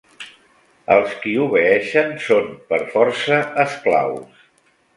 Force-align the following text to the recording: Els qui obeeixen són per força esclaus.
Els 0.95 1.11
qui 1.25 1.33
obeeixen 1.43 2.17
són 2.29 2.49
per 2.73 2.81
força 2.97 3.41
esclaus. 3.69 4.45